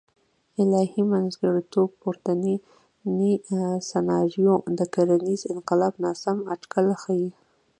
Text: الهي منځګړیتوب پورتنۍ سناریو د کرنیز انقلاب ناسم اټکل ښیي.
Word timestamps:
الهي 0.61 1.01
منځګړیتوب 1.11 1.89
پورتنۍ 2.01 2.55
سناریو 3.89 4.53
د 4.79 4.79
کرنیز 4.93 5.41
انقلاب 5.53 5.93
ناسم 6.03 6.37
اټکل 6.53 6.87
ښیي. 7.01 7.29